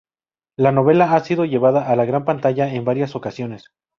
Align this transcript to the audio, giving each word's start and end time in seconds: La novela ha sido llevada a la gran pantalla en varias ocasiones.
La 0.57 0.71
novela 0.71 1.13
ha 1.15 1.19
sido 1.19 1.45
llevada 1.45 1.87
a 1.87 1.95
la 1.95 2.05
gran 2.05 2.25
pantalla 2.25 2.73
en 2.73 2.83
varias 2.85 3.15
ocasiones. 3.15 3.65